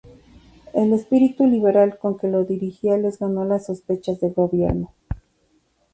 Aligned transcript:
El 0.73 0.93
espíritu 0.93 1.45
liberal 1.45 1.99
con 1.99 2.17
que 2.17 2.27
lo 2.27 2.43
dirigía 2.43 2.97
le 2.97 3.11
ganó 3.11 3.45
las 3.45 3.67
sospechas 3.67 4.19
del 4.19 4.33
gobierno. 4.33 4.91